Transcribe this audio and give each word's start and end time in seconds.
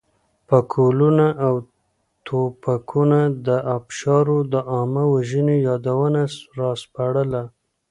پکولونه 0.47 1.27
او 1.45 1.55
توپکونو 2.25 3.21
د 3.47 3.49
ابشارو 3.75 4.37
د 4.53 4.55
عامه 4.71 5.03
وژنې 5.13 5.57
یادونه 5.67 6.21
راسپړله. 6.59 7.43